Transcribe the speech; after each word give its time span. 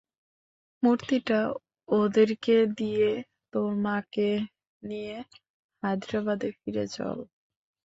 মূর্তিটা 0.83 1.39
ওদেরকে 1.89 2.55
দিয়ে, 2.79 3.09
তোর 3.53 3.69
মাকে 3.85 4.29
নিয়ে 4.83 5.15
হায়দ্রাবাদে 5.83 6.49
ফিরে 6.59 6.85
চল। 6.87 7.17